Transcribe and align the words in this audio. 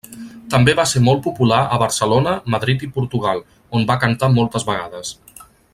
També 0.53 0.73
va 0.77 0.85
ser 0.91 1.01
molt 1.07 1.21
popular 1.27 1.59
a 1.75 1.79
Barcelona, 1.83 2.33
Madrid 2.55 2.87
i 2.89 2.91
Portugal, 2.99 3.45
on 3.81 3.87
va 3.93 3.99
cantar 4.05 4.31
moltes 4.39 4.67
vegades. 4.71 5.17